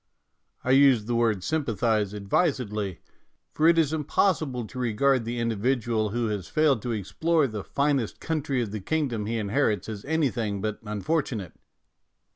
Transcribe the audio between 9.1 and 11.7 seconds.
he inherits as any thing but unfortunate.